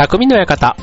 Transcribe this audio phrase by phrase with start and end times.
[0.00, 0.76] 匠の館。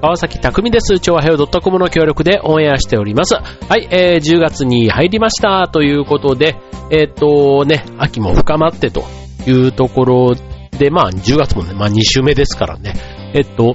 [0.00, 1.00] 川崎匠です。
[1.00, 3.34] 調和平洋 .com の協力でオンエアしております。
[3.34, 6.54] はい、えー、10月に入りましたということで、
[6.92, 9.02] えー、っとね、秋も深まってと
[9.48, 10.34] いうところ
[10.78, 12.94] で、まあ10月もね、まあ2週目ですからね、
[13.34, 13.74] えっと、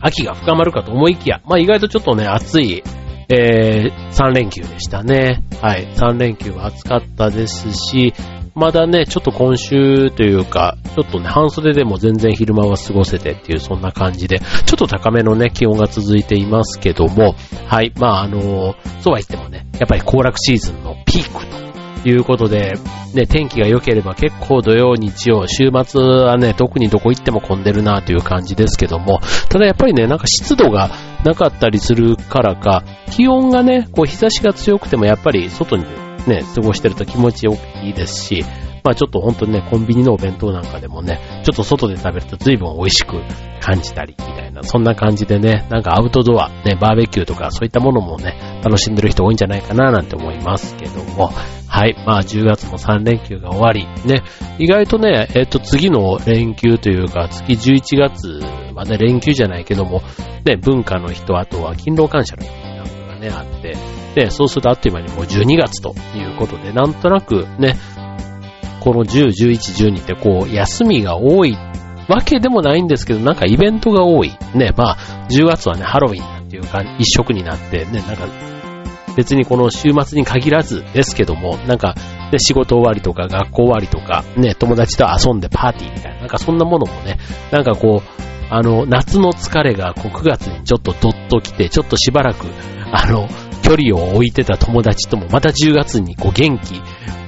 [0.00, 2.82] 秋が深まるかと思いきや、まあ意外とちょっとね、暑い、
[3.28, 5.44] えー、3連休でしたね。
[5.60, 8.14] はい、3連休は暑かったですし、
[8.56, 17.34] まだね、ちょっと今週というか、ちょっとね、半袖でも全然昼間は過ごせてっていう、そんな感じで、ちょっと高めのね、気温が続いていますけども、
[17.66, 21.44] はい、まああのそうは言ってもね、やっぱり行楽シーズンのピーク
[22.02, 22.72] ということで、
[23.12, 29.20] ね、天気が良ければ結構土曜、日曜、週末はね、特にどこ行っても混んでるなという感じですけども、
[29.50, 30.88] ただやっぱりね、なんか湿度が
[31.26, 35.84] なかったりするからか、気温がね、こう日差しが強くてもやっぱり外に
[36.28, 37.46] ね、過ごしてると気持ち
[37.84, 38.44] いいですし、
[38.86, 43.20] まあちょっと本当にね、コンビニのお弁当なんかでもね、ちょっと外で食べると随分美味しく
[43.60, 51.32] 感じたり、みたいな、そんな感じでね、なんかアウトドア、ね、バーベキューとかそういったものもね、楽しんでる人多いんじゃないかななんて思いますけども、
[51.66, 54.22] はい、まあ10月も3連休が終わり、ね、
[54.58, 58.40] 意外とね、えっ、と次の連休というか、月11月
[58.72, 60.02] はね、連休じゃないけども、
[60.44, 67.76] ね、文化の人、あとは勤労感謝の日なんかがね、あって、で、そうするとあっという間にもう12月ということで、なんとなくね、
[68.80, 71.54] この10、11、12ってこう、休みが多い
[72.08, 74.30] わけでもないんですけど、なんかイベントが多い。
[74.54, 74.96] ね、まあ、
[75.28, 78.26] 10月はね、ハロウィンなんていうか、一色になって、ね、なんか、
[79.16, 81.94] 別にこの週末に限らずですけども、なんか、
[82.32, 87.18] ね、仕事終わりとか学校終わりとか、ね、友達と遊んでパーティーみたいな、なんかそんなものもね、
[87.50, 92.46] なんかこう、あの、夏の疲れがこう9月にちょっとどっと来て、ちょっとしばらく、
[92.92, 93.28] あの、
[93.66, 96.80] 距離を置いてた友達ともまた10月にこう元気、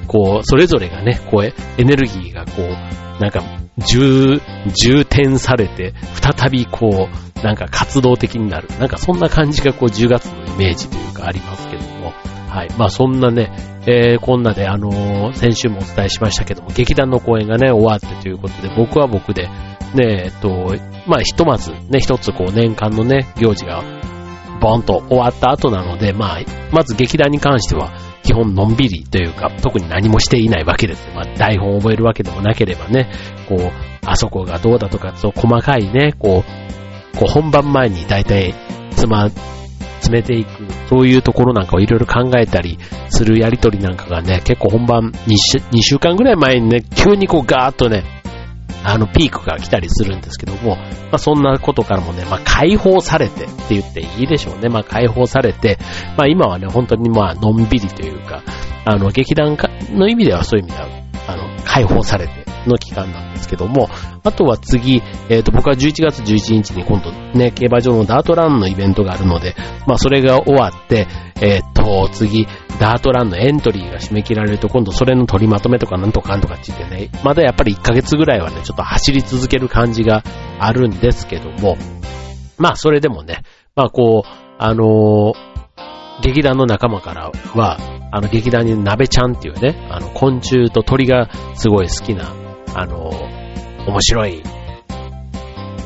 [0.07, 3.43] こう、それぞれがね、こう、エネルギーがこう、なんか、
[3.77, 4.41] 充、
[4.73, 8.69] 充填されて、再びこう、なんか活動的になる。
[8.79, 12.13] なんかそんな感じがこう10月のイメージというかありますけども。
[12.49, 12.69] はい。
[12.77, 13.51] まあそんなね、
[13.87, 19.47] えー、こんなであのー、先週もお伝えしましたけども、劇団の公演がね、終わってということで、僕は僕で、
[19.93, 20.75] ね、えっと、
[21.07, 23.83] まあひとまずね、一つこう年間のね、行事が
[24.59, 26.39] ボンと終わった後なので、まあ、
[26.71, 27.91] まず劇団に関しては、
[28.23, 31.07] 基本のんびりというか、特に何もしていないわけです。
[31.15, 33.09] まあ、台本を覚えるわけでもなければね、
[33.47, 33.71] こう、
[34.05, 38.53] あそこがどうだとか、そう細かいね、こう、こう本番前に大体、
[38.91, 40.49] つま、詰めていく、
[40.89, 42.77] そういうところなんかをいろいろ考えたり
[43.09, 48.03] するやりとりなんかがね、結構本番 2, 週2週間ぐらい前にね、急にこうガーッとね、
[48.83, 54.69] あの、ピークが来たりするんですけども、まあ、そんなことからもね、まあ、解放されてって言っていいでしょうね。
[54.69, 55.77] まあ、解放されて、
[56.17, 58.43] まあ、今はね、本当にまあ、のんびりというか、
[58.85, 59.57] あの、劇団
[59.91, 60.87] の意味ではそういう意味では、
[61.27, 63.89] あの、解放されての期間なんですけども、
[64.23, 69.55] あとは次、えっ、ー、と、僕は11月11日に今度ね、競馬場のダートランのイベントがあるので、
[69.87, 71.07] まあ、それが終わって、
[71.41, 72.47] えっ、ー、と、次、
[72.79, 80.23] ダートランのエントリーが締め切られると、今度それの取りまとめとかなんとかなんとかって言ってね、まだやっぱり1ヶ月ぐらいはね、ちょっと走り続ける感じが
[80.59, 81.77] あるんですけども、
[82.57, 83.43] まあ、それでもね、
[83.75, 85.49] まあ、こう、あのー
[86.21, 87.77] 劇団の仲間からは、
[88.11, 92.33] あの劇団に鍋ちゃんっていうね、あの昆虫と鳥がすごい好きな
[92.75, 93.11] あの、
[93.87, 94.43] 面白い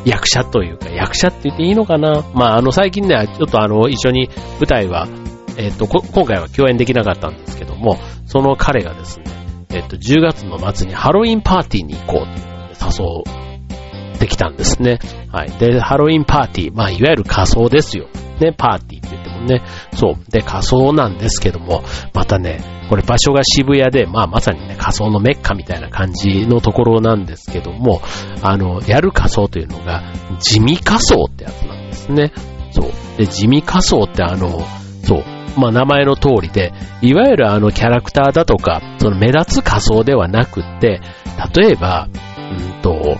[0.05, 2.23] 役者というか、役者って言っていいのかな？
[2.33, 4.29] まあ、あの、最近ね、ちょっとあの、一緒に
[4.59, 5.07] 舞台は、
[5.57, 9.25] えっ、と、今回は共演できなかったんですけども、その彼がですね、
[9.69, 12.41] えっ、と、10月の末にハロウィンパーティーに行こうって
[12.83, 14.99] 誘ってきたんですね。
[15.31, 15.51] はい。
[15.51, 18.07] で、ハロウィンパーティー、まあ、いわゆる仮装ですよ。
[18.39, 19.02] ね、パーティー
[19.43, 19.61] ね。
[19.95, 20.31] そう。
[20.31, 21.83] で、仮装なんですけども、
[22.13, 28.01] またね、これ場所が渋谷で、まあまさにね、仮想のメッカみたいな感じのところなんですけども、
[28.41, 30.03] あの、やる仮想というのが、
[30.39, 32.31] 地味仮想ってやつなんですね。
[32.71, 32.91] そう。
[33.17, 34.61] で、地味仮想ってあの、
[35.03, 35.23] そう。
[35.57, 41.01] まあ名前の通りで、いわゆるあのキャラクターだとか、その目立つ仮想ではなくって、
[41.55, 43.17] 例えば、うんと、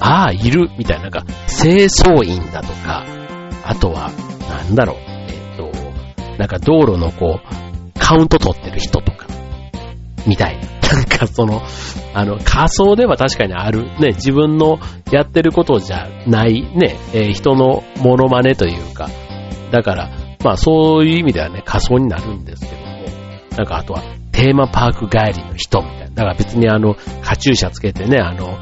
[0.00, 3.04] ああ、いる、みたいな、なんか、清掃員だとか、
[3.64, 4.10] あとは、
[4.48, 5.70] なんだろう、えっ、と、
[6.38, 9.26] なんか道路のこう、カウント取ってる人とか、
[10.26, 10.72] みたいな。
[10.92, 11.62] なんかその、
[12.12, 13.84] あの、仮想では確かにある。
[13.98, 14.78] ね、自分の
[15.10, 19.08] やってることじゃないね、えー、人のモノマネというか、
[19.70, 20.10] だから、
[20.44, 22.86] まあそういう意味ではね、仮想になるんですけども、
[23.56, 24.02] なんかあとは、
[24.32, 26.06] テーマパーク帰りの人みたいな。
[26.08, 28.58] だから別にあの、カチューシャつけてね、あの、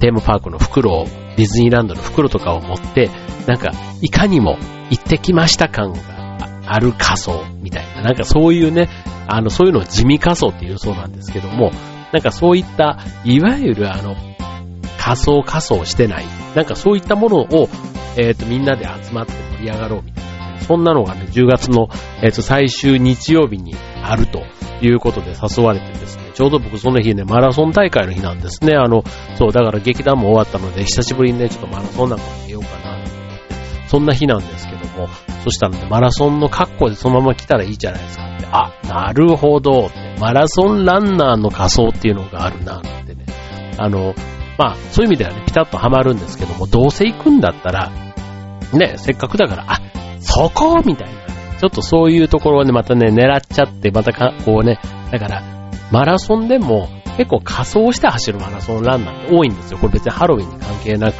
[0.00, 1.06] テーマパークの袋を、
[1.40, 3.08] ディズニーランドの袋とかを持って、
[3.46, 3.70] なんか、
[4.02, 4.58] いかにも
[4.90, 6.00] 行ってきました感が
[6.66, 8.90] ある仮想みたいな、なんかそういうね、
[9.26, 11.70] あの、そういうのを地味仮想っていうそうなんですけども、
[12.12, 14.16] なんかそういった、いわゆるあの、
[14.98, 16.26] 仮装仮装してない。
[16.54, 17.70] なんかそういったものを、
[18.18, 21.88] えっ、と、みんなで集まって盛り上がろうみたいな、そんなのがね、10月の、
[22.22, 24.42] えっ、と、最終日曜日にあると
[24.82, 28.74] いうことで誘われてですね、ちょうど僕その日ね、マラソン大会の日なんですね。
[28.76, 29.02] あの、
[29.36, 35.08] そう、だから劇団も終わったので、久しぶりにね、ちょっとマラソンなんか出ようかなと思って、そんな日なんですけども、
[35.44, 38.46] そしたらね、マラソンの格好でそのまま来たらいいじゃないですかって。
[38.50, 43.24] あ、なるほどって、マラソンランナーの仮装っていうのがあるなってね。
[43.78, 44.14] あの、
[44.58, 47.90] まあ、そういう意味ではね、ピタッとはまるんですけども、どうせ行くんだったら、
[48.74, 49.80] ね、せっかくだから、あ、
[50.20, 51.20] そこみたいな、
[51.58, 54.78] ちょっとそういうところをね、またね、狙っちゃって、またか、こうね、
[55.10, 55.59] だから、
[55.90, 59.78] マラソンでも結構仮装して走るマラソンランナーって多いんですよ。
[59.78, 61.16] これ別にハロウィンに関係なく、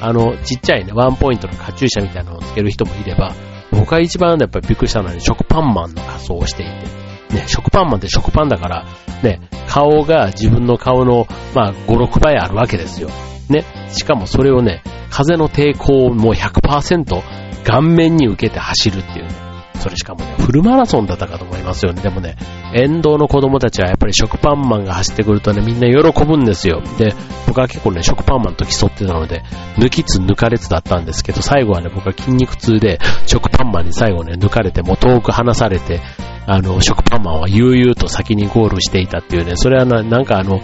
[0.00, 3.34] あの、ちっちゃいね、ワンポイントのカチューシャみたいなのをつける人もいれば、
[3.70, 8.86] 僕が一番やっぱりびっくりしたのは、ね、食パンマンの仮装をしていて、ね、食パンマンって食パンだから、
[9.22, 13.08] ね、顔が自分の顔の、まあ、5、6倍あるわけですよ。
[13.48, 17.22] ね、しかもそれをね、風の抵抗をもう100%
[17.64, 19.43] 顔面に受けて走るっていうね。
[19.78, 22.00] それしかもね、フルマラソンだったかと思いますよね。
[22.02, 22.36] でもね、
[22.74, 26.82] 沿道の子供たちはやっぱり食パンマンが走ってくるとね、みんな喜ぶんですよ。
[26.98, 27.14] で、
[27.46, 29.42] 僕は結構ね、食パンマンと競ってたので、
[29.76, 36.00] 抜きつ抜かれつだったんですけど、最後はね、僕は筋肉痛で、食パンマンに最後ね、抜かれて、もう遠く離されて、
[36.46, 40.60] あの、食パンマンは悠々と先にゴールしていたっていうね、それはななんかあの、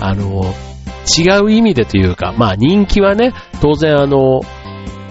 [0.00, 0.44] あの、
[1.16, 4.40] 違う意味でというか、まあ人気はね、当然あの、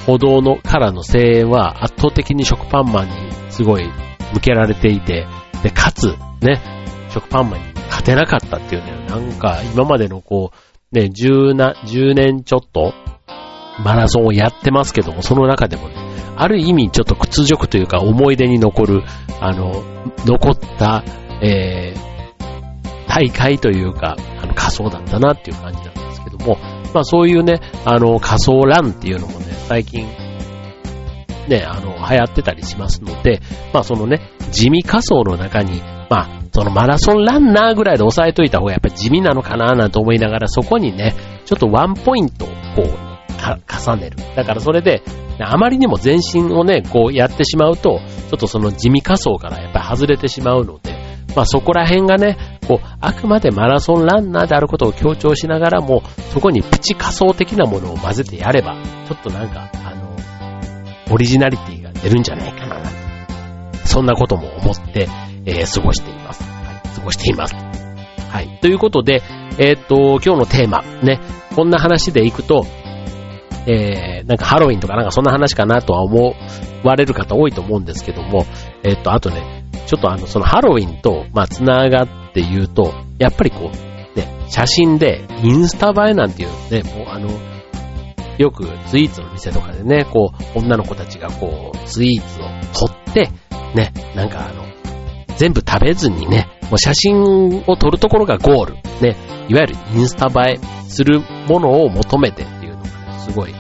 [0.06, 3.86] 歩道のからの声援は圧倒的に食パンマンにすごい
[4.34, 5.28] 向けられていて、
[5.62, 6.62] で、かつ、ね、
[7.10, 10.52] 食パンマンに勝てなかったっていうね、なんか今までのこ
[10.92, 12.94] う、ね、10な、10年ちょっと、
[13.84, 15.96] マラソンをやってますけども、その中でもね、
[16.36, 19.04] ある意味ちょっと屈辱というか思い出に残る、
[19.40, 19.84] あの、
[20.26, 21.04] 残った、
[21.42, 26.58] えー、大会というか、あの仮装だったなっていう感じなんですけども、
[26.94, 30.08] まあそういうね、あの仮装ランっていうのもね、最近、
[31.48, 33.42] ね、あの、流行ってたりしますので、
[33.74, 43.14] まあそのね、地味仮装の中に、まあ、そのマラソンランナーぐらいで抑えといた方がやっぱり地味なのかななんて思いながら、そこにね、ちょっとワンポイントをこう、
[43.68, 44.18] 重ねる。
[44.36, 45.02] だからそれで、
[45.40, 48.00] あまりにも全身をね、こうやってしまうと、
[48.30, 50.94] ちょっとその地味仮想からやっぱり外れてしまうので、
[51.36, 56.04] まあそこら辺がね、こう、あくまでマラソンランナーであることを強調しながらも、
[56.34, 60.03] そこにプチ仮想的なものを混ぜてやれば、ちょっとなんか、あの、
[61.12, 62.82] オリジナリティが出るんじゃないかな、
[63.86, 65.08] そんなことも思って、
[65.46, 66.44] えー、過ごしています。
[66.44, 67.56] はい、過ごしています。
[67.56, 68.60] はい。
[68.62, 69.22] ということで、
[69.60, 71.20] えー、っと、今日のテーマ、ね、
[71.56, 72.66] こんな話でいくと、
[73.68, 76.34] えー、なんかハロウィンとかなんかそんな話かなとは思
[76.84, 78.46] われる方多いと思うんですけども、
[78.84, 87.30] えー、っと、あとね、ちょっとあの、そのハロウィンと、まあ、つながって言うと、やっぱりこう、ね、写真でインスタ映えなんていうね、もうあの、
[88.38, 93.30] よくスイーツの店とかでね、こう、女の子たちがこう、スイーツを撮って、
[93.76, 94.64] ね、なんかあの、
[95.38, 98.74] 全部食べずにね、もう写真を撮るところがゴール。
[99.02, 99.16] ね、
[99.50, 103.54] いわゆるインスタ映えするものを求めてっていうのがね、すごい、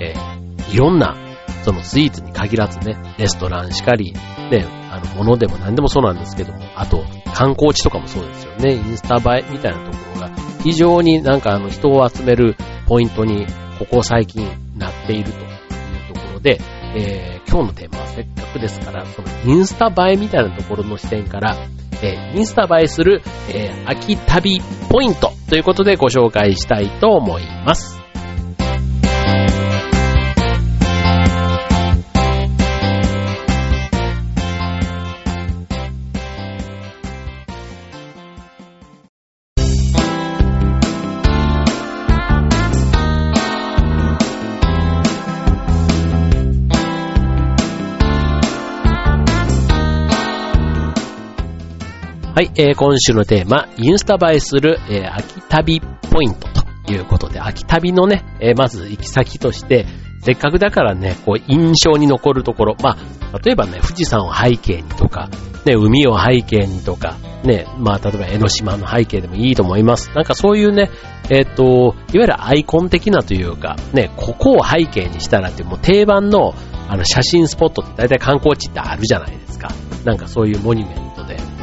[0.00, 1.16] えー、いろんな、
[1.62, 4.12] そのスイーツに限らずね、レストランしかり、
[4.50, 7.04] ね、あの、ものでも何でもそうなんですけども、あと、
[7.34, 10.30] 観光地とかもそうですよね、インスタ映えみたいなところが、
[10.62, 12.56] 非常になんかあの、人を集める
[12.90, 13.46] ポイントに、
[13.78, 14.44] ここ最近
[14.76, 16.60] なっているというところで、
[16.96, 21.56] えー、今日のテーマはせっかくですから、そのインスタ映えみたいなところの視点から、
[22.02, 28.00] えー、インスタ映えする、えー、秋旅ポイントということでご紹介したいと思います。
[52.40, 56.48] はい、えー、今週のテーマ、インスタ映えする、えー、秋旅ポイント
[56.86, 59.84] ということで、秋旅のね、えー、まず行き先として、
[60.22, 62.96] せっかくだからね、こう、印象に残るところ、ま
[63.32, 65.28] あ、例えばね、富士山を背景にとか、
[65.66, 70.10] ね、海を背景にとか、ね、まあ、例えば江ノ島の背景でもいいと思います。
[70.14, 70.90] なんかそういうね、
[71.28, 76.54] えっ、ー、と、いわゆるアイコン的なというか、ね、ここを背景にしたらっていう、もう定番の、
[76.88, 79.68] あの、写真スポットって大体観光地ってあるじゃないですか。
[80.06, 81.19] なんかそういうモニュメント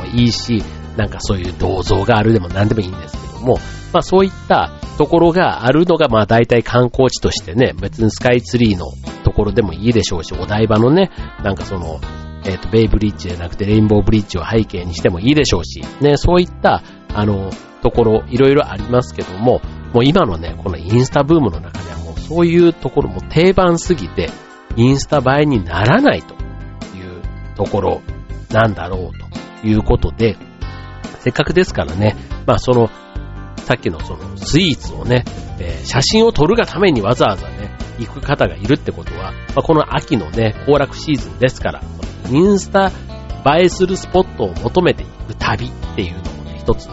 [0.07, 0.63] いいし、
[0.95, 3.57] なんかそういう銅像があるでも何でもいいんですけども、
[3.93, 8.85] まあそういったところがあるのがまあ大体観光地としてね、別にスカイツリーの
[9.23, 11.11] ところでもいいでしょうし、お台場のね、
[11.43, 11.99] なんかその、
[12.45, 16.81] えっ、ー、と、ベイブリッジじゃなくてレインボーブリッジを背景にしてもいいでしょうし、ね、そういった、
[17.13, 19.61] あの、ところ、いろいろありますけども、
[19.93, 24.29] もう今のね、このインスタブームの中ではもうそういうところも定番すぎて、
[24.75, 27.21] インスタ映えにならないという
[27.55, 28.01] ところ
[28.51, 29.25] なんだろうと。
[29.63, 30.37] いうことで、
[31.19, 32.89] せっかくですからね、まあその、
[33.57, 35.25] さっきのそのスイーツをね、
[35.59, 41.81] えー、写真を撮るがためにわざわざね、行く方がいるってことは、まあ、この秋のね、行楽シーズンですから、
[42.29, 42.91] インスタ
[43.57, 46.87] 映えするスポットを求めていく旅っていうのもね、一つ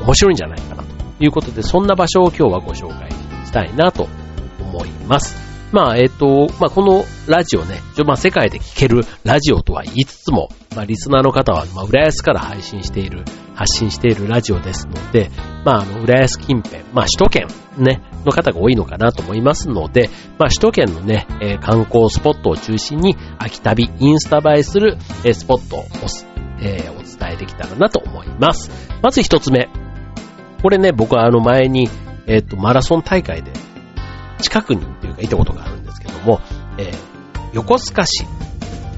[0.00, 0.88] 面白いんじゃないかなと
[1.24, 3.10] いうことで、そんな場所を今日はご紹介
[3.44, 4.08] したいなと
[4.60, 5.49] 思います。
[5.72, 13.24] まあ、えっ、ー、と、まあ、このラジオね、まあ、世界で聴けるラジオとは言いつつも、まあ、リスナーの方は、まあ、浦安から配信している、
[13.54, 15.30] 発信しているラジオですので、
[15.64, 17.46] まあ、あの、浦安近辺、まあ、首都圏
[17.78, 25.84] ね、の方が多いのかなと思いますので、まあ、首都圏のね、えー、観光スポットを中心に、秋旅、インスタ映えする、えー、スポットを、
[26.62, 28.70] えー、お伝えできたらなと思います。
[29.02, 29.68] まず一つ目。
[30.62, 31.88] これね、僕はあの前に、
[32.26, 33.52] えっ、と、マラソン大会で
[34.40, 36.40] 近くにっていうかいたことがあるんですけども、
[36.78, 36.94] えー、
[37.52, 38.24] 横須賀市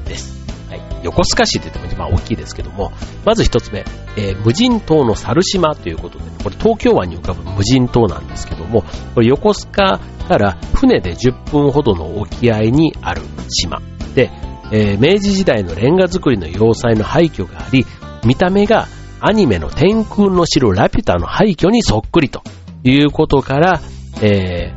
[0.06, 0.46] です。
[0.68, 0.80] はい。
[1.02, 2.92] 横須賀市って言っても一番大きいですけども、
[3.25, 3.84] まず一つ目、
[4.16, 8.82] えー、無人島の猿島ということで、これ東京湾に浮かぶ無人島なんですけども、
[9.14, 13.80] これ横須賀から船で10分ほどの沖合にある島
[14.14, 14.30] で、
[14.70, 17.84] えー、明治時代のレンガ造りの要塞の廃墟があり、
[18.25, 18.87] 見た目が
[19.20, 22.42] アニメの天空の城ラピュタの廃墟にそっくりと
[22.84, 23.80] いうことから、
[24.20, 24.72] え、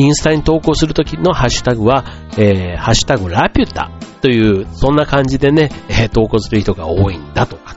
[0.00, 2.04] インスタに投稿するときのハッシュタグは、
[2.38, 3.90] えー、ハッシュタグラピュタ
[4.22, 7.74] という、そんな感じでね、えー、投稿する人が多いんだとか、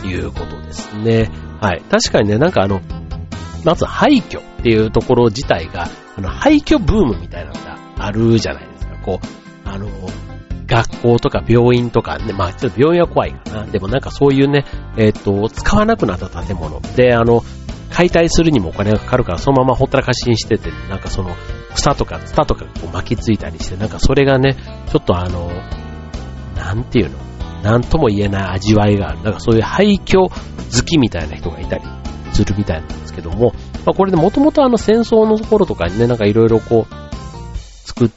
[0.00, 1.30] ということですね。
[1.60, 1.82] はい。
[1.90, 2.80] 確かにね、なんかあの、
[3.64, 8.96] まず廃墟っていうところ自体が、あの、廃墟ブームみたいなのがあるじゃないですか。
[9.04, 9.88] こう、あの、
[10.66, 13.66] 学校とか病院とかね、まあちょっと病院は怖いかな。
[13.66, 14.64] でもなんかそういうね、
[14.96, 17.42] えっ、ー、と、使わなくなった建物で、あの、
[17.90, 21.34] 解体するにもお金がかかるから、そのままほったらかしにしてて、なんかその、
[21.74, 24.56] 草とかツタとかこう巻きついたりして、なんかそれがね、
[24.90, 25.50] ちょっとあの、
[26.56, 27.18] なんていうの
[27.62, 29.22] なんとも言えない味わいがある。
[29.22, 30.30] なんかそういう廃墟好
[30.84, 31.84] きみたいな人がいたり
[32.32, 33.52] するみたいなんですけども、
[33.84, 37.56] まあこれでもともとあの戦争の頃とかにね、なんかいろいろこう、
[37.86, 38.10] 作っ、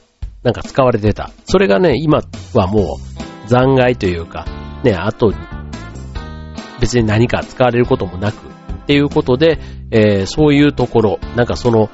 [0.44, 1.32] なんか使われてた。
[1.46, 2.22] それがね、今
[2.54, 2.98] はも
[3.46, 4.46] う残骸というか、
[4.84, 5.34] ね、あと、
[6.80, 8.53] 別に何か使われることもなく、
[8.84, 9.60] っていうことで、
[9.92, 11.90] えー、そういうところ、なんかその、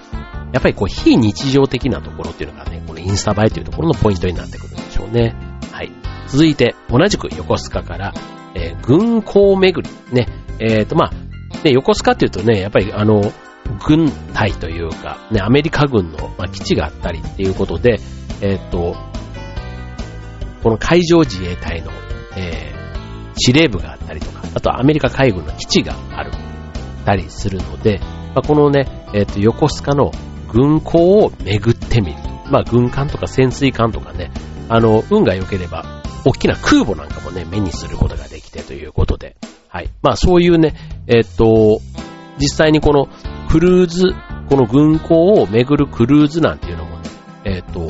[0.52, 5.36] やっぱりこう非日常的なところっていうのがね、このインスタ映えというところのポイントになってくるんでしょうね。
[5.72, 5.92] はい。
[6.28, 8.14] 続いて、同じく横須賀から、
[8.56, 10.16] えー、軍港巡り。
[10.16, 10.28] ね。
[10.60, 13.32] えっ、ー、と、まあ、ね、横須賀っていうとね、やっぱりあの、
[13.86, 18.00] 軍隊というか、ね、アメリカ軍の、まあ、基地があったりっていうことで、
[18.42, 18.96] えっ、ー、と、
[20.64, 21.92] この海上自衛隊の、
[22.36, 26.32] えー、司令部があったりとか、あとはアメリカ海軍の基地がある
[27.10, 28.00] たりするので、
[28.36, 30.12] まあ、このね、えっ、ー、と、横須賀の
[30.52, 32.18] 軍港を巡ってみる。
[32.52, 34.32] まあ、軍艦とか潜水艦とかね、
[34.70, 39.38] あの、運が良ければ、大きな空母なんかもね、目にすることができてということで、
[39.70, 39.90] はい。
[40.04, 40.76] まあ、そういうね、
[41.08, 41.80] えっ、ー、と、
[42.40, 43.08] 実際にこの
[43.50, 44.14] クルーズ、
[44.50, 47.10] この軍港を巡るクルーズなんていうのもね、
[47.46, 47.88] えっ、ー、と、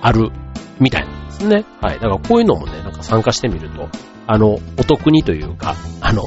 [0.00, 0.30] ある
[0.78, 1.64] みたいなんですね。
[1.80, 1.94] はい。
[1.94, 3.88] だからこういうのもね、なんか参加してみると、
[4.26, 6.24] あの、お得にというか、あの、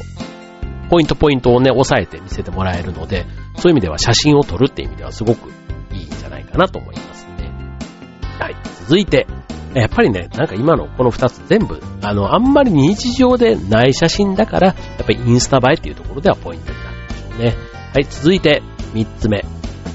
[0.90, 3.26] ポイントポイントをね、押さえて見せてもらえるので、
[3.58, 5.50] そういう意味では写真を撮るっていう意味ではすごく
[5.92, 7.52] いいんじゃないかなと思いますね。
[8.40, 8.56] はい。
[8.88, 9.28] 続いて、
[9.74, 17.56] やっぱりね、なんか今のこの二つ全部、あの、あんまり日常でない写真だから、やっぱりインスタ映えっていうところではポイントになるんでしょうね。
[17.94, 19.46] はい、続いて、三つ目。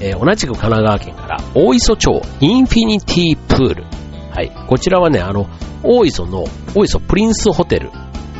[0.01, 3.85] えー、同じく神奈川県から大磯町インフィニティプール。
[4.31, 5.47] はい、こちらはね、あの、
[5.83, 7.91] 大磯の、大磯プリンスホテル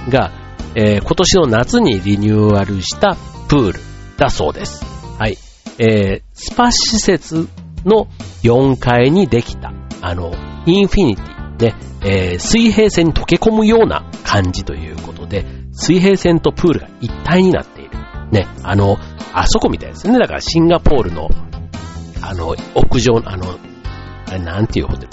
[0.10, 0.32] が、
[0.76, 3.16] えー、今年の夏にリニューアルした
[3.48, 3.80] プール
[4.18, 4.84] だそうです。
[5.18, 5.38] はい。
[5.80, 7.48] えー、スパ施設
[7.86, 8.08] の
[8.44, 10.34] 4階にできた、あの、
[10.66, 17.92] インフィニティで、えー、水平線に溶け込むような感じということで、水平線とプールが一体になっている。
[18.32, 18.98] ね、あの、
[19.34, 20.20] あそこみたいですね。
[20.20, 21.30] だからシンガポールの、
[22.22, 23.58] あの、屋上、あの、
[24.28, 25.10] あれなんていうホテル？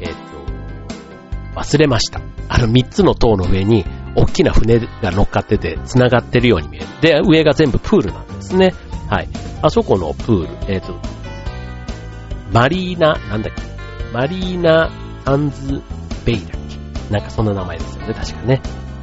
[0.00, 0.14] えっ、
[1.54, 2.20] と、忘れました。
[2.48, 3.84] あの3つの塔の上に
[4.16, 6.86] 大きな船が乗っかってて繋がってるように見える。
[7.00, 8.72] で、上が全部プールなんですね。
[9.08, 9.28] はい。
[9.62, 10.98] あそこのプール、えっ、ー、と、
[12.52, 13.62] マリーナ、なんだっけ、
[14.12, 14.90] マリーナ・
[15.24, 15.82] サンズ・
[16.24, 16.60] ベイだっ
[17.08, 17.12] け？
[17.12, 18.60] なんかそんな名前ですよね、確かね。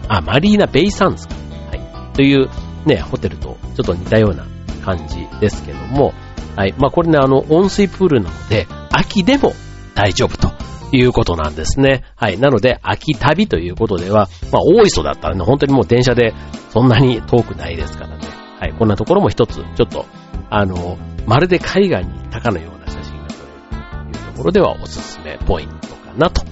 [0.08, 1.36] あ、マリーナ・ベイ・サンズか。
[1.70, 2.16] はい。
[2.16, 2.50] という
[2.86, 4.46] ね、ホテルとちょっと似たような
[4.84, 6.14] 感じですけども、
[6.56, 6.74] はい。
[6.78, 9.54] まあこれね、あの、温水プールなので、秋でも
[9.96, 10.51] 大丈夫と
[10.92, 12.04] いうことなんですね。
[12.16, 12.40] はい。
[12.40, 16.34] なので、秋旅ということでは、まあ、大磯だったらね、本当にもう電車で
[16.70, 18.28] そんなに遠くないですからね。
[18.60, 18.74] はい。
[18.74, 20.06] こんなところも一つ、ちょっと、
[20.50, 26.52] あの、まるで海岸にいたかのような写真が撮れるというところではおすすめポイントかなと思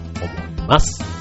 [0.65, 1.18] います。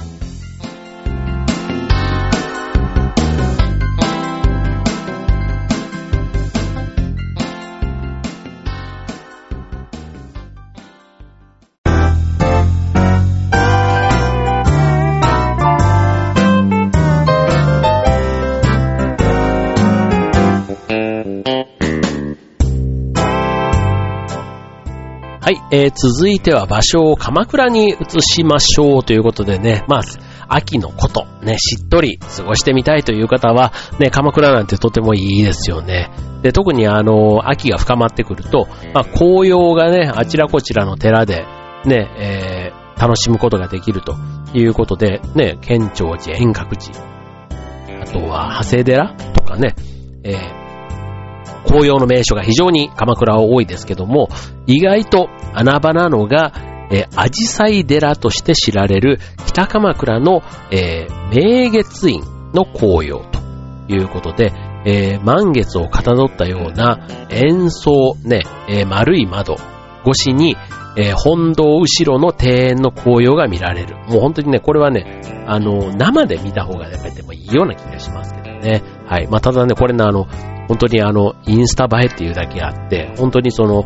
[25.49, 30.02] はい、えー、続いては場所を鎌倉に移しましょうということでね、まあ、
[30.47, 36.11] 秋のこと、ね、しっとり過ごしてみたいという方は、ね、鎌倉なんてとてもいいですよね。
[36.43, 41.47] で、特にあの、秋が深まってくると、まあ、紅葉がね、あちらこちらの寺で、
[41.87, 44.17] ね、えー、楽しむことができると
[44.52, 46.95] いうことで、ね、県庁寺、遠隔寺、
[48.02, 49.75] あとは、長谷寺とかね、
[50.25, 50.68] えー
[51.69, 54.29] 紅葉の名所が非常に鎌倉は多いですけども、
[54.67, 56.53] 意外と穴場なのが、
[56.91, 62.23] えー、アジサイ寺として知られる北鎌倉の、えー、明月院
[62.55, 63.41] の紅葉と
[63.93, 64.53] いうことで、
[64.87, 69.57] えー、満月をかたどったような円層、ね、えー、丸い窓
[70.07, 70.57] 越しに、
[70.97, 73.97] えー、本堂後ろの庭園の紅葉が見られる。
[74.09, 78.83] もう本当にね、これはね、あの、生で見た方がやっぱりでもいいような気がしますけどね。
[79.07, 79.29] はい。
[79.29, 80.27] まあ、ただね、これね、あの、
[80.69, 83.85] 本当にあの、インスタ映えっていうだけあって、本当にその、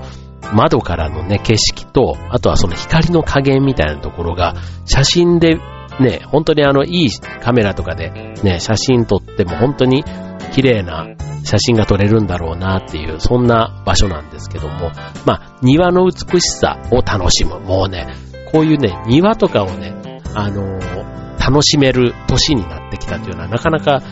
[0.52, 5.58] 窓からのね、景色と、あとはその光の加減みたいなところが、写真で
[6.00, 7.10] ね、本当にあの、いい
[7.42, 8.10] カメラとかで
[8.42, 10.04] ね、写真撮っても本当に
[10.52, 11.06] 綺麗な
[11.44, 14.90] 写真が撮れるんだろうなっていう、そんな場所なんですけども、
[15.26, 17.60] まあ、庭の美しさを楽しむ。
[17.60, 18.06] もうね、
[18.52, 24.02] こういうね、庭とかをね、あのー、楽しめる年になってきたというのはなかなか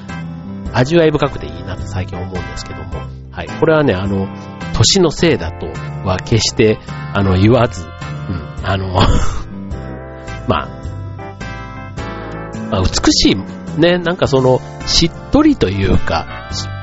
[0.73, 3.00] 味わい深くていいなと最近思うんですけども、
[3.31, 3.49] はい。
[3.49, 4.29] これはね、あの、
[4.75, 5.67] 年のせいだと
[6.06, 6.78] は決して、
[7.15, 8.89] あの、言わず、うん、あの
[10.49, 10.69] まあ、
[12.71, 16.26] まあ、美しい、ね、なんかその、しっとりというか、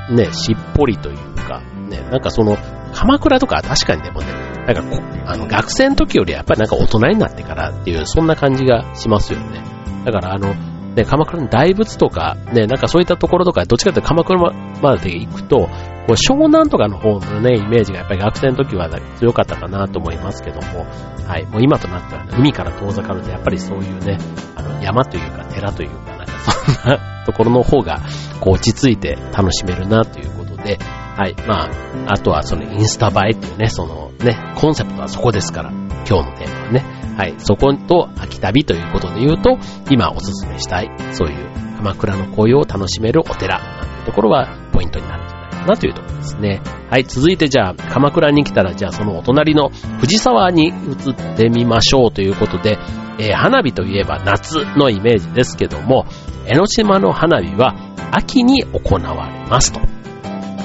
[0.10, 2.58] ね、しっぽりというか、ね、なんかその、
[2.94, 4.28] 鎌倉とかは確かにでもね、
[4.66, 9.64] なんか、あの、学生の時よりやっぱりなんか大人になってからっていう、そんな感じがしますよね。
[10.06, 10.54] だからあの、
[10.98, 14.40] ね、鎌倉の大仏とか、ね、なんかそういったところとか、どっちかというと鎌倉
[14.82, 15.70] まで行くと、こ
[16.10, 20.86] う湘南とかの方のね、イメージがやっぱり学生の時は強かったかなと思いますけども、
[21.28, 24.18] はい、もう今となっては、ね、海から遠ざかるとやっぱりそういうね、
[24.56, 28.02] あの山というか寺というか、なんかそんなところの方が、
[28.40, 39.58] こう落ち着いて楽しめるなということで、はい、まあ、あとはそのインスタ映えっていうね、そのね、コンセプトはそこですから、今日のテーマはね、はい、そこと秋旅ということで言うと、
[39.90, 46.62] 今おすすめしたい、そういう鎌倉の紅葉を楽しめるお寺なんていうところはポイントになるんじゃないかなというところですね。
[46.92, 50.72] はい、続いてじゃあ、鎌倉に来たら、じゃあそのお隣の藤沢に移
[51.10, 52.78] ってみましょうということで、
[53.20, 56.06] えー、花火といえば夏のイメージですけども、
[56.46, 57.76] 江ノ島の花火は
[58.12, 59.82] 秋に行われますと。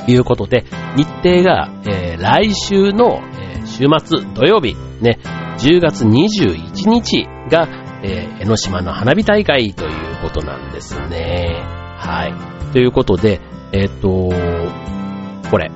[0.08, 0.64] いうことで、
[0.96, 5.20] 日程が、えー、来週の、えー、週末土曜日、ね、
[5.62, 7.68] 10月21日が、
[8.02, 11.62] えー、江ノ島の花火大会ということなんですね。
[11.98, 12.72] はい。
[12.72, 14.28] ということで、えっ、ー、と、
[15.48, 15.70] これ、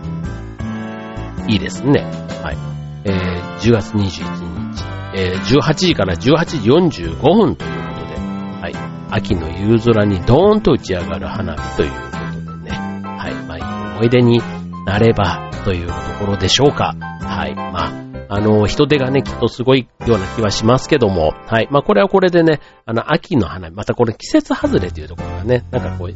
[1.46, 2.02] いいですね。
[2.42, 2.56] はい。
[3.04, 8.74] えー、10月21日、えー、18時から18時45分ということで、はい。
[9.12, 13.34] 秋の夕空にドーンと打ち上がる花火ということでね、はい。
[13.46, 14.40] まあ、いい思い出に
[14.84, 16.96] なればというところでしょうか。
[17.20, 17.54] はい。
[17.54, 21.68] まあ、あの、人手がね、きっとすごいような気はしますけども、はい。
[21.70, 26.10] まあ、これはこれでね、あの、秋の花、またこれ季節外れというところがね、なんかこう、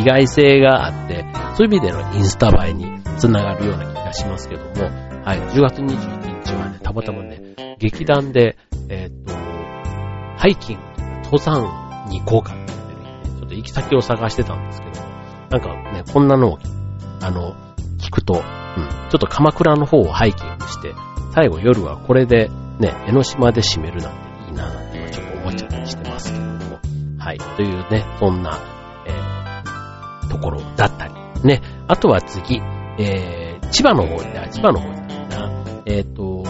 [0.00, 4.70] 意外性があって、そういう意味でのインスタ映えにつながるような気がしますけども、
[5.24, 5.38] はい。
[5.38, 8.56] 10月21日はね、たまたまね、劇団で、
[8.88, 9.34] えー、っと、
[10.38, 10.82] ハイキング
[11.24, 15.00] 登山に行こうかってってねちょっと行き先を探してたんですけど、
[15.50, 16.58] なんかね、こんなのを、
[17.20, 17.54] あの、
[17.98, 20.94] 聞くと、うん、ちょっと鎌倉の方をハイキングして、
[21.32, 26.78] 最後夜はこれでね、江ノ島で締めるなんていいななんてちょっと思っちゃったりしてますけれども。
[27.18, 27.38] はい。
[27.38, 28.58] というね、そんな、
[29.06, 31.14] えー、ところだったり。
[31.44, 31.62] ね。
[31.88, 32.60] あとは次、
[32.98, 35.82] えー、千葉の方で、千葉の方でいいな。
[35.86, 36.44] えっ、ー、と、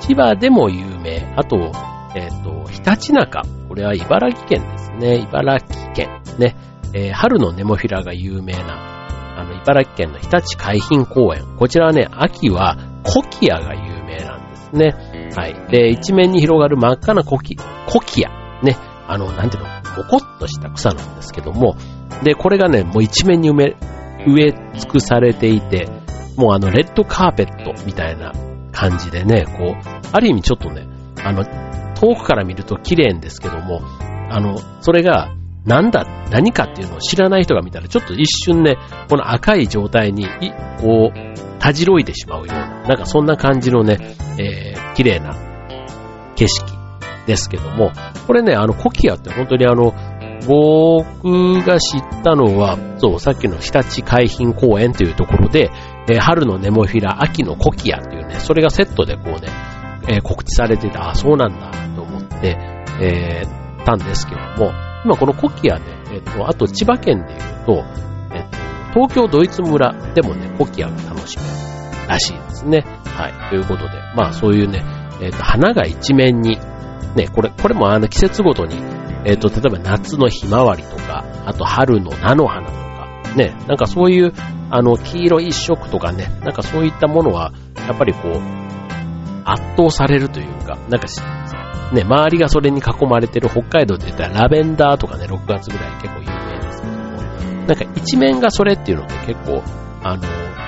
[0.00, 1.34] 千葉でも有名。
[1.36, 1.72] あと、
[2.14, 3.42] えっ、ー、と、ひたちなか。
[3.68, 5.16] これは茨城県ですね。
[5.16, 6.22] 茨城県。
[6.38, 6.56] ね。
[6.94, 11.56] えー、春のネモフィラが有名な、あの、茨城県の日立海浜公園。
[11.58, 13.91] こちらはね、秋はコキアが有名
[14.72, 15.30] ね。
[15.36, 15.54] はい。
[15.70, 17.56] で、一面に広がる真っ赤なコキ、
[17.86, 18.30] コキア。
[18.62, 18.76] ね。
[19.06, 21.76] あの、なんていうの、ボコッとした草なんですけども、
[22.22, 23.76] で、これがね、もう一面に埋め、
[24.26, 25.88] 植え尽くされていて、
[26.36, 28.32] もうあの、レッドカーペットみたいな
[28.72, 30.86] 感じでね、こう、ある意味ちょっとね、
[31.22, 31.44] あの、
[31.94, 33.80] 遠くから見ると綺麗ですけども、
[34.30, 38.76] あの、それが、なんだ、何かっていうのを知らない人が見たら、ちょっと一瞬ね、
[39.08, 40.26] この赤い状態に、
[40.80, 45.36] こう、たじろいでしまうような、なんかそんな感じのね、えー、綺麗な
[46.34, 46.66] 景色
[47.26, 47.92] ですけども、
[48.26, 49.94] これね、あの、コキアって本当にあの、
[50.48, 55.70] 僕が知ったのは、そう、さっきの日立海浜公園というところで、
[56.08, 59.48] えー、春のネモフィラ、秋のコキアっていうね、それがセットでこうね、
[60.08, 62.58] えー、告知されてて、あ、そうなんだと思って、
[63.00, 64.72] えー、たんですけども、
[65.04, 67.72] 今このコキアね、えっ、と、あと千葉県で言うと、
[68.32, 68.56] えっ、と、
[68.94, 72.84] 東京ドイツ村でもね、コキアが楽しめるらしいですね。
[73.06, 73.50] はい。
[73.50, 74.84] ということで、まあそういうね、
[75.20, 76.58] えっ、と、花が一面に、
[77.16, 78.76] ね、これ、これもあの季節ごとに、
[79.24, 84.32] えっ、と、例えば夏のひまわりとか、あと春の菜の花とか、ね、なんかそういう、
[84.70, 87.52] あの、黄色一色とかね、なんかそういったものは、
[87.88, 88.62] やっぱりこう、
[89.44, 91.08] 圧倒されるというか、なんか
[91.92, 97.02] ね、周りがそれに囲まれてる北海道で言ったらラベンダーとかね、6月ぐらい結構有名ですけども、
[97.66, 99.62] なんか一面がそれっていうので結構、
[100.02, 100.24] あの、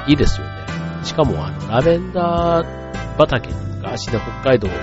[0.06, 0.52] いいですよね。
[1.02, 4.74] しかもあの、ラベンダー畑に昔で北海道に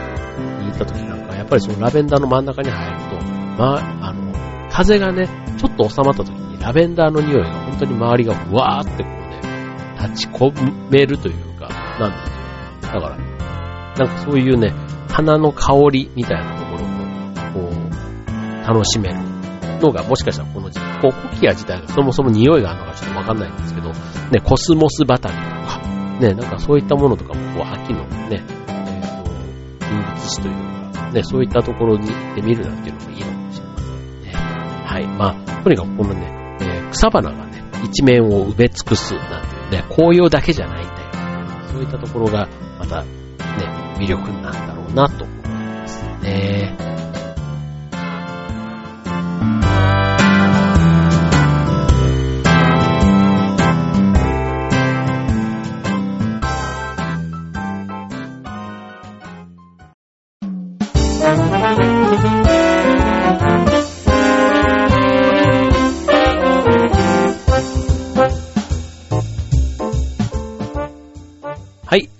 [0.65, 3.25] 行った時なんか、やっぱりそのラベンダーの真ん中に入ると、
[3.57, 4.33] まあ、あの、
[4.71, 5.27] 風がね、
[5.57, 9.41] ちょっと収まった時にラベンダーの匂いが本当に周りがふわーってこうね、
[10.07, 11.67] 立ち込めるというか、
[11.99, 12.11] なん
[12.81, 14.73] だだから、なんかそういうね、
[15.11, 16.87] 花の香りみたいなところを、
[17.53, 19.19] こう、楽しめる
[19.81, 23.95] のが、もしかしたらこの時期、こう、コキア自体がそもそも匂いがあるのかちょっとわかんないんですけど、ね、
[24.43, 25.79] コスモス畑とか、
[26.19, 29.31] ね、なんかそういったものとかも、こう、秋のね、えっ、ー、と、
[29.79, 34.33] 風物詩というか、ね、そういったところに行ってみるなんていうのもいいのかもしれませんね。
[34.85, 35.07] はい。
[35.07, 40.99] まあ、とにかくこのね、えー、草花がね、一面を埋め尽くすなんていうね、紅葉だけじゃないんだよ。
[41.67, 42.47] そういったところが、
[42.79, 43.03] また、
[44.01, 47.00] 魅力なんだろうなと思いますね。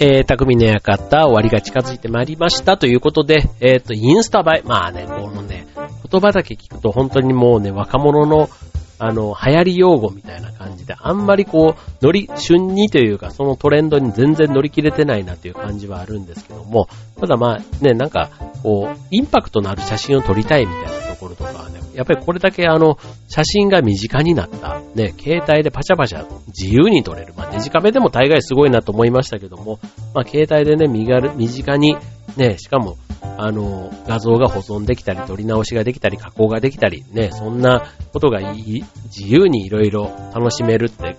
[0.03, 4.67] えー、匠の館終わりが近づいてまいりましたということで、えっ、ー、と、インスタ映え。
[4.67, 5.67] まあね、このね、
[6.09, 8.49] 言葉だけ聞くと本当にもうね、若者の、
[8.97, 16.87] あの、流行り用語みたいな感じで、あんまりこう、乗り、旬にというか、そのトレンドに全然乗り切れてないなという感じはあるんですけども、
[17.19, 18.31] ただまあね、なんか、
[18.63, 27.33] こう、インパクトのある写真を撮りたいみたいなころとかね、やっぱりこれだけあの、写真が身近になった、ね、携帯でパシャパシャ自由に撮れる。
[27.37, 29.79] まあ、デジカメでも大概すごいなと思いましたけども、
[30.13, 31.95] まあ、携帯でね、身軽、身近に、
[32.35, 32.97] ね、しかも、
[33.37, 41.17] あの、画像が保存できたり、撮り直しができたり、加工ができたり、ね、そんなことがいい、自由にいろいろ楽しめるって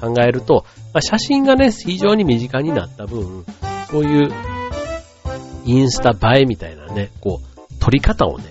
[0.00, 3.44] 考えると、まあ、写真がね、非常に身近になった分、
[3.90, 4.30] そういう、
[5.66, 8.44] インスタ映えみたいなね、こう、撮り方をね、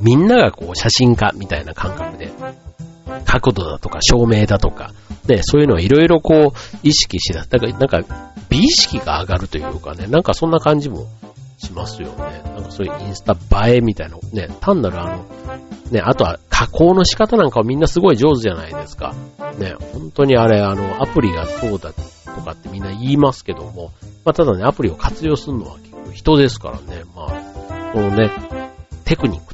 [0.00, 2.30] みんながこう写真家みたいな感覚で、
[3.24, 4.92] 角度だとか照明だとか、
[5.26, 11.06] ね、そういうのをいろいろこう意識しだだからなんか美意識が上がるというかね、なんかそんな感じも
[11.58, 12.42] しますよね。
[12.44, 13.36] なんかそういうインスタ
[13.68, 15.24] 映えみたいなね、単なるあの、
[15.90, 19.14] ね、あとは加工の仕方なんかはみんなすごい上手じゃないですか。
[19.58, 22.02] ね、本当にあれ、あの、アプリがそうだと
[22.42, 23.92] かってみんな言いますけども、
[24.24, 28.30] まあただね、アプリを活用するのは結構人ですからね、まあ、このね、
[29.04, 29.53] テクニック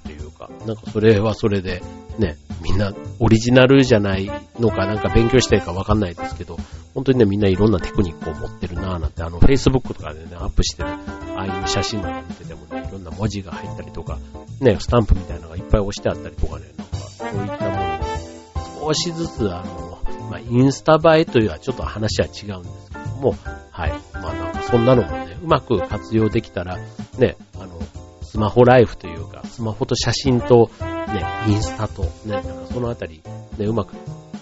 [0.66, 1.83] なんかそれはそれで、
[2.18, 6.59] ね、みんなオリジナルじゃないのか、なんか勉強してるかわかんないですけど、
[6.94, 10.99] 本当にね、みんないろんなテクニックを持ってるなぁなんて、あの、Facebook とかでね、アップしてる、あ
[11.37, 14.18] あいう写真なんか見ててもね、いろんな文字が入ったりとか、
[14.61, 19.99] ね、スタンプみたいなのがいっぱい押してあったりとかね、なんか、そういったものを、少しずつ、あの、
[20.31, 23.35] まあ、インスタ映えというのはちょっと話は違うんですけども、
[23.70, 23.92] はい。
[24.14, 26.79] まあなんかそんなのもね、うまく活用できたら、
[27.18, 27.81] ね、あの、
[28.23, 29.19] スマホライフという、
[29.61, 33.23] スマホと写真と、ね、インスタと、ね、なんかそのあたり、
[33.59, 33.92] ね、うまく、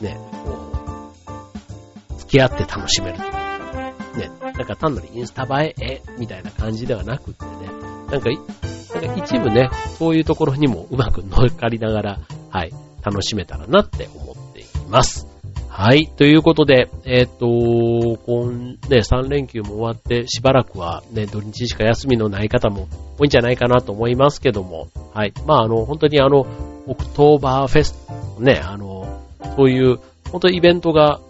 [0.01, 1.13] ね、こ
[2.13, 3.39] う、付き合って楽しめるというか、
[4.17, 7.51] ね、なんか単なるインスタ映え、え、みたいな感じではなくてね、
[8.13, 15.28] なんか、なんか一部ね、そういうところにもうまく乗っかりながら、はい、楽しめたらなって思っています。
[15.79, 16.09] はい。
[16.09, 18.53] ということで、えっ、ー、と、今、
[18.89, 25.33] ね、3連休も終わって、しばらくはね、土日しか休みのない方も多いんじゃないかなと思いますけども、はい。
[25.47, 26.49] まあ、あの、本当にあの、
[26.89, 27.93] オクトーバーフェス
[28.37, 29.23] トね、あの、
[29.55, 30.01] そういう、
[30.33, 31.21] 本当にイベントが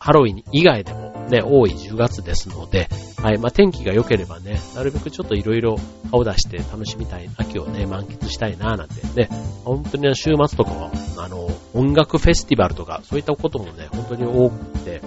[0.00, 2.88] ハロウィン以外でもね、多い10月ですので、
[3.22, 5.76] はい、まあ、天気が良ければね、なるべくちょっといろいろ
[6.10, 9.28] 顔出して楽しみたい、秋をね、満喫したいな、なんてね、
[9.64, 15.00] 本当に週末とかは、あの、音楽フェスティバルとか、そういったこともね、本当に多くて、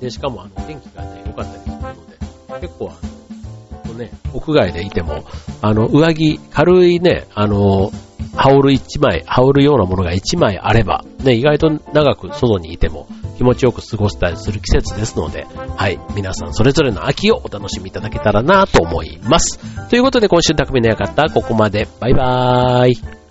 [0.00, 5.24] で、しかもあの、天気がね、良かったりするので、結構あの、ね、屋外でいても、
[5.60, 7.90] あの、上着、軽いね、あの、
[8.36, 19.58] 羽織る一枚、羽織るようなものが一枚あれば、ね、意外と長く外にいても気持ちよく過ごしたりする季節ですので、はい、皆さんそれぞれの秋をお楽しみいただけたらなと思います。
[19.88, 21.88] ということで今週匠の館、ここまで。
[22.00, 23.23] バイバーイ。